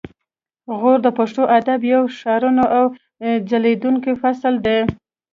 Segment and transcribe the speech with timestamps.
[0.79, 2.85] غور د پښتو ادب یو روښانه او
[3.49, 4.79] ځلیدونکی فصل دی